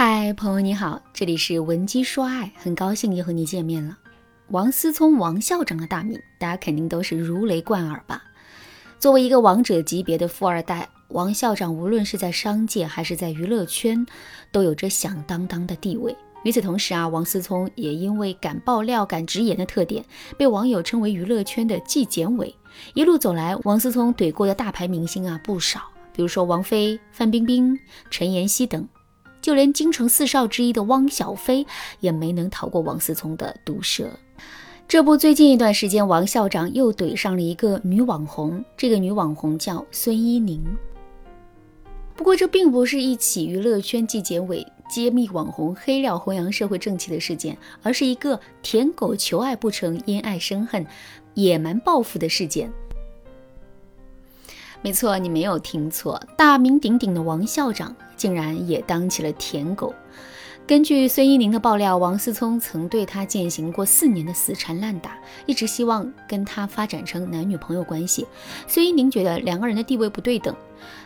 [0.00, 3.98] 嗨，朋友你好，这里是文姬说爱，很高兴又和你见面了。
[4.50, 8.22] 王思聪，王校长的大名，大家肯定都是如雷贯耳吧？
[9.00, 14.06] 作为一个王者级别的富二代，王校长无论是在商界还是在娱乐圈，
[14.52, 16.16] 都有着响当当的地位。
[16.44, 20.04] 与此同时啊，王思聪也因为敢爆料、敢直言的特点，
[20.36, 22.54] 被网友称为娱乐圈的纪检委。
[22.94, 25.80] 一路走来，王思聪怼过的大牌明星啊不少，
[26.12, 27.76] 比如说王菲、范冰冰、
[28.12, 28.88] 陈妍希等。
[29.40, 31.66] 就连京城四少之一的汪小菲
[32.00, 34.10] 也没能逃过王思聪的毒舌。
[34.86, 40.64] 这不，最近一段时间，王校长又怼上了一个女网红，这个女网红叫孙一宁。
[42.16, 50.86] 不过，这并不是一起娱乐圈纪检委揭秘网红黑料、弘扬社会正气的事件，而是一个舔狗求爱不成，因爱生恨、
[51.34, 52.72] 野蛮报复的事件。
[54.80, 59.94] 没错，你没有听错，大名鼎鼎的王校长竟然也当起了舔狗。
[60.66, 68.26] 根据孙一宁的爆料，王思聪曾对她进行过四年的死缠烂打，一直希望跟她发展成男女朋友关系。
[68.66, 70.54] 孙一宁觉得两个人的地位不对等，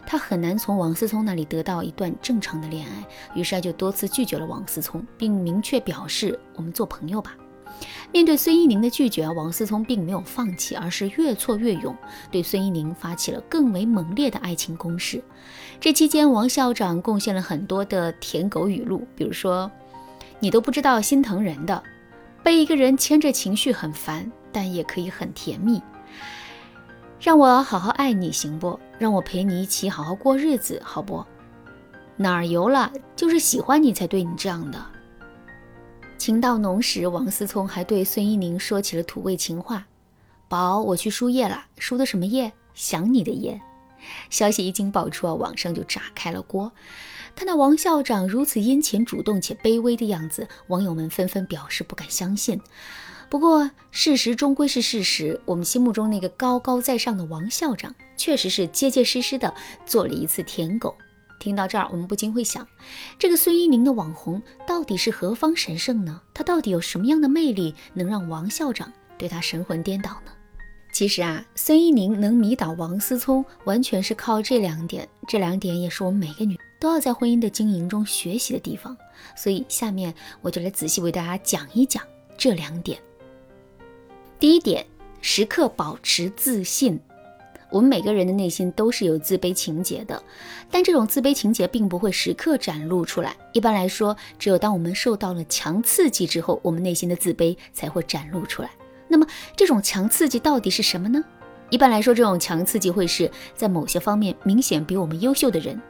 [0.05, 7.37] 她很难从王思聪那里得到一段正常的恋爱，于是她就多次拒绝了王思聪，并明确表示：“我们做朋友吧。”
[8.13, 11.97] 面对孙一宁的拒绝，王思聪并没有放弃，而是越挫越勇，
[12.31, 15.25] 对孙一宁发起了更为猛烈的爱情攻势。
[15.81, 19.71] 这期间，王校长贡献了很多的舔狗语录，比如说
[20.41, 21.83] ：“你都不知道心疼人的，
[22.43, 25.81] 被一个人牵着情绪很烦，但也可以很甜蜜。
[27.19, 28.79] 让我好好爱你行不？
[28.99, 31.25] 让我陪你一起好好过日子好不？
[32.17, 32.93] 哪儿油了？
[33.17, 34.79] 就是喜欢你才对你这样的。”
[36.23, 39.89] 情到浓时，王思聪还对孙一宁说起了土味情话
[40.49, 42.53] ：“宝，我去输液了，输的什么液？
[42.75, 43.61] 想你的液。”
[44.31, 46.71] 消息一经爆出啊，网上就炸开了锅。
[47.35, 52.61] 看到王校长如此殷勤、主动且卑微的样子，网友们纷纷表示不敢相信。
[53.29, 59.53] 不过，事实终归是事实，我们心目中那个高高在上的王校长，确实是结结实实的
[59.85, 60.95] 做了一次舔狗。
[61.43, 62.69] 听到这儿，我们不禁会想，
[63.19, 66.23] 这个孙一宁的网红到底是何方神圣呢？
[66.33, 70.31] 他到底有什么样的魅力，能让王校长对他神魂颠倒呢？
[70.93, 75.09] 其实啊，孙一宁能迷倒王思聪，完全是靠这两点。
[75.27, 78.97] 这两点也是我们每个女都要在婚姻的经营中学习的地方。
[79.37, 82.05] 所以下面我就来仔细为大家讲一讲
[82.39, 83.01] 这两点。
[84.39, 84.87] 第一点，
[85.21, 87.01] 时刻保持自信。
[87.73, 90.23] 我们每个人的内心都是有自卑情节的，
[90.71, 93.35] 但这种自卑情节并不会时刻展露出来。
[93.53, 98.71] 一般来说，只有当我们受到了强刺激之后，我们内心的自卑才会展露出来。
[99.09, 101.25] 那么，这种强刺激到底是什么呢？
[101.71, 105.81] 一般来说，这种强刺激会是在某些方面明显比我们优秀的人，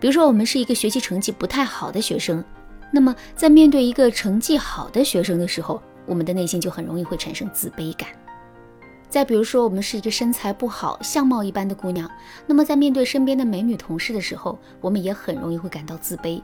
[0.00, 2.44] 比如说我们是一个学习成绩不太好的学生，
[2.90, 8.08] 那么在面对一个成绩好的学生的时候，我们的内心就很容易会产生自卑感。
[9.12, 12.10] 再比如说，我们是一个身材不好、相貌一般的姑娘，
[12.46, 16.40] 那么在面对身边的美女同事的时候，我们也很容易会感到自卑。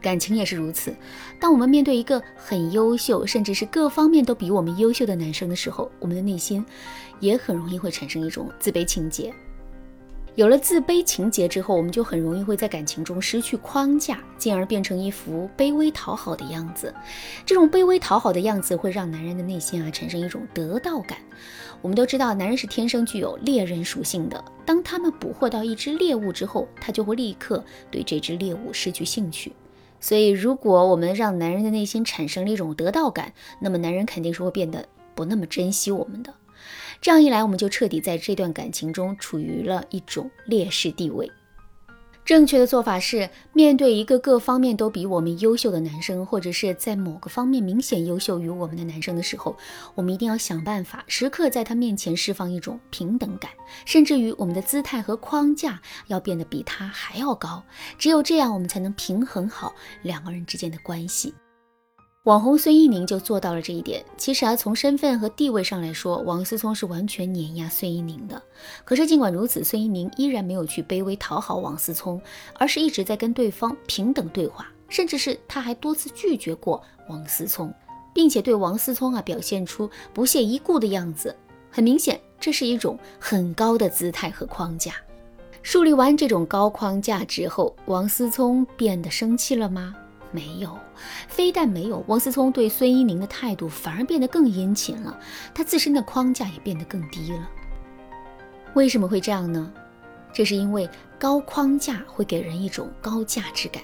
[0.00, 0.96] 感情也是如此，
[1.38, 6.64] 当我们面对一个很优秀，甚至是各方面都比我们优秀的男生的时候，我们的内心
[7.20, 9.30] 也很容易会产生一种自卑情节。
[10.36, 16.94] 有了自卑情节之后，我们就很容易会在感情中失去框架，进而变成一副卑微讨好的样子。
[17.44, 21.18] 这种卑微讨好的样子会让男人的内心啊产生一种得到感。
[21.86, 24.44] 我们都知道，男人是天生具有猎人属性的。
[24.64, 29.52] 当他们捕获到一只猎物之后，他就会立刻对这只猎物失去兴趣。
[30.00, 36.34] 所以，如果我们让男人的内心产生了一种得到感，那么男人肯定是会变得不那么珍惜我们的。
[37.00, 41.30] 这样一来，我们就彻底在这段感情中处于了一种劣势地位。
[42.26, 49.56] 正确的做法是，面对一个各方面都比我们优秀的男生，或者是在某个方面明显优秀于我们的男生的时候，
[49.94, 53.52] 我们一定要想办法，时刻在他面前释放一种平等感，
[53.84, 57.62] 甚至于我们的姿态和框架要变得比他还要高。
[57.96, 59.72] 只有这样，我们才能平衡好
[60.02, 61.32] 两个人之间的关系。
[62.26, 64.04] 网红孙一宁就做到了这一点。
[64.16, 68.42] 其实啊，从身份和地位上来说，王思聪是完全碾压孙一宁的。
[68.84, 72.20] 可是尽管如此，孙一宁依然没有去卑微讨好王思聪，
[72.54, 77.72] 而是一直在跟对方平等对话，甚至是他还多次拒绝过王思聪，
[78.12, 81.32] 并且对王思聪啊表现出不屑一顾的样子。
[81.70, 84.94] 很明显，这是一种很高的姿态和框架。
[85.62, 89.94] 树立完这种高框架之后，王思聪变得生气了吗？
[90.32, 90.78] 没有，
[91.28, 95.18] 非但没有，王思聪对孙一宁的态度反而变得更殷勤了，
[95.54, 97.48] 他自身的框架也变得更低了。
[98.74, 99.72] 为什么会这样呢？
[100.32, 100.88] 这是因为
[101.18, 103.82] 高框架会给人一种高价值感。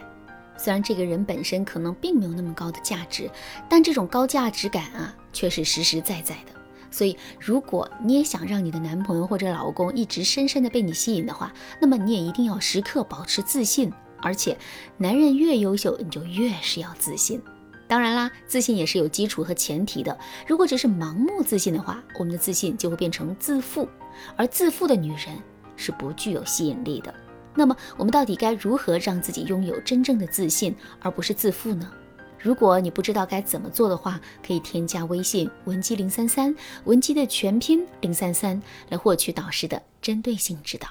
[0.58, 3.30] 虽然这个人本身可能并没有那么高的价值，
[3.68, 6.52] 但这种高价值感啊，却是实实在在的。
[6.90, 11.50] 所以，如果你也想让你的男朋友或者老公一直深深的被你吸引的话，
[11.80, 13.90] 那么你也一定要时刻保持自信。
[14.22, 14.56] 而且，
[14.96, 17.42] 男人越优秀，你就越是要自信。
[17.88, 20.16] 当然啦，自信也是有基础和前提的。
[20.46, 23.86] 如果只是盲目自信的话，我们的自信就会变成自负，
[24.34, 25.36] 而自负的女人
[25.76, 27.12] 是不具有吸引力的。
[27.54, 31.92] 那么，我们到底该如何让自己拥有真正的自信，而不是自负呢？
[32.38, 36.54] 如果你不知道该怎么做的话，可以添加微信文姬零三三，
[36.84, 40.88] 文姬的全拼零三三，来获取导师的针对性指导。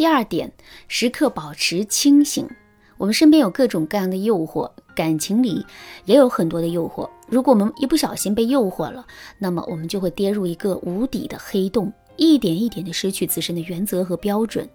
[0.00, 0.50] 第二点，
[0.88, 2.48] 时刻保持清醒。
[2.96, 5.62] 我们身边有各种各样的诱惑，感情里
[6.06, 7.06] 也有很多的诱惑。
[7.28, 9.06] 如果我们一不小心被诱惑了，
[9.36, 14.66] 那么我们就会跌入一个无底的黑洞，一点一点的失去自身的原则和标准。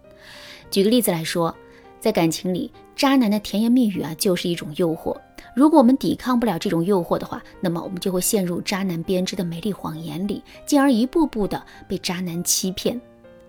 [0.69, 1.55] 举个例子来说，
[1.99, 5.17] 在感情里，渣男的甜言蜜语啊，就是一种诱惑。
[5.55, 13.01] 如果我们抵抗不了这种诱惑的话，那么我们就会陷入渣男编织的美丽谎言里，进而一步步的被渣男欺骗。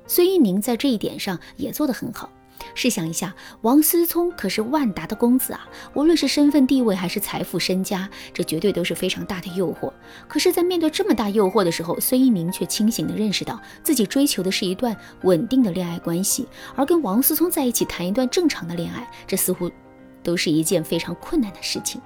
[0.07, 2.31] 孙一宁在这一点上也做得很好。
[2.75, 9.93] 试想一下，王思聪可是万达的公子啊，无论是身份地位还是财富身家，这绝对都是非常大的诱惑。
[10.27, 19.71] 可是，在面对这么大诱惑的时候，孙一宁却清醒地认识到自己追求的是一段稳定的恋爱关系，而跟王思聪在一起谈一段正常的恋爱，这似乎。
[20.23, 22.01] 都是一件非常困难的事情。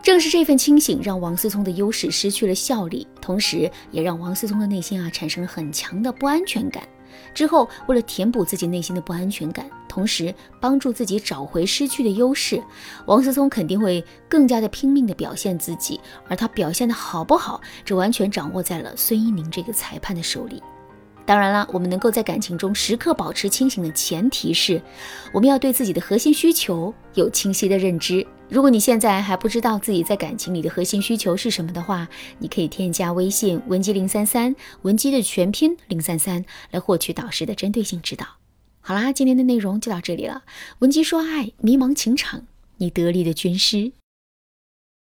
[0.00, 6.86] 正是这份清醒，让王思聪的优势失去了效力，同时也让王思聪的内心啊产生了很强的不安全感。
[7.34, 12.62] 之后，为了填补自己内心的不安全感，同时帮助自己找回失去的优势，
[13.06, 16.00] 王思聪肯定会更加的拼命的表现自己。
[16.28, 20.62] 而他表现的好不好，这完全掌握在了孙一宁这个裁判的手里。
[21.24, 24.80] 当然了，我们能够在感情中时刻保持清醒的前提是，
[25.30, 28.26] 我们要对自己的核心需求有清晰的认知。
[28.50, 32.08] 如果你现在还不知道自己在感情里的核心需求是什么的话，
[32.38, 38.26] 你可以添加微信文姬零三三，文姬的全拼零三三，来获取导师的针对性指导。
[38.80, 40.44] 好啦，今天的内容就到这里了。
[40.78, 42.46] 文姬说爱，迷茫情场，
[42.78, 43.92] 你得力的军师。